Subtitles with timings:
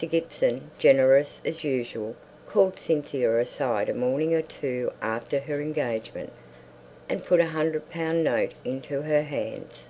[0.00, 2.14] Gibson, generous as usual,
[2.46, 6.32] called Cynthia aside a morning or two after her engagement,
[7.08, 9.88] and put a hundred pound note into her hands.